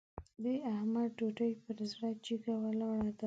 [0.43, 3.19] د احمد ډوډۍ پر زړه جګه ولاړه ده.